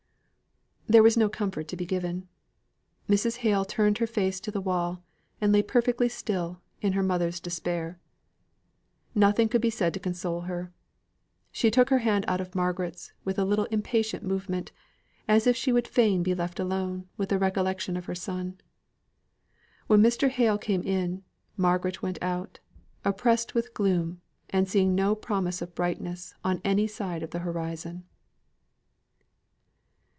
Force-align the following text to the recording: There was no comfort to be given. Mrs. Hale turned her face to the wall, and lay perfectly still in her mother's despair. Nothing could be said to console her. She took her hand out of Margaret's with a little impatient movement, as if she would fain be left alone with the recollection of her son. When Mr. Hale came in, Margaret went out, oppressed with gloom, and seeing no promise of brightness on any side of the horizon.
There 0.87 1.01
was 1.03 1.15
no 1.15 1.29
comfort 1.29 1.69
to 1.69 1.77
be 1.77 1.85
given. 1.85 2.27
Mrs. 3.07 3.37
Hale 3.37 3.63
turned 3.63 3.99
her 3.99 4.07
face 4.07 4.41
to 4.41 4.51
the 4.51 4.59
wall, 4.59 5.01
and 5.39 5.53
lay 5.53 5.61
perfectly 5.61 6.09
still 6.09 6.59
in 6.81 6.91
her 6.91 7.03
mother's 7.03 7.39
despair. 7.39 7.97
Nothing 9.15 9.47
could 9.47 9.61
be 9.61 9.69
said 9.69 9.93
to 9.93 10.01
console 10.01 10.41
her. 10.41 10.73
She 11.49 11.71
took 11.71 11.89
her 11.91 11.99
hand 11.99 12.25
out 12.27 12.41
of 12.41 12.55
Margaret's 12.55 13.13
with 13.23 13.39
a 13.39 13.45
little 13.45 13.63
impatient 13.71 14.23
movement, 14.25 14.73
as 15.29 15.47
if 15.47 15.55
she 15.55 15.71
would 15.71 15.87
fain 15.87 16.23
be 16.23 16.35
left 16.35 16.59
alone 16.59 17.07
with 17.15 17.29
the 17.29 17.39
recollection 17.39 17.95
of 17.95 18.03
her 18.07 18.15
son. 18.15 18.59
When 19.87 20.01
Mr. 20.03 20.27
Hale 20.27 20.57
came 20.57 20.81
in, 20.83 21.23
Margaret 21.55 22.01
went 22.01 22.21
out, 22.21 22.59
oppressed 23.05 23.55
with 23.55 23.73
gloom, 23.73 24.19
and 24.49 24.67
seeing 24.67 24.93
no 24.93 25.15
promise 25.15 25.61
of 25.61 25.73
brightness 25.73 26.33
on 26.43 26.59
any 26.65 26.85
side 26.85 27.23
of 27.23 27.31
the 27.31 27.39
horizon. 27.39 28.03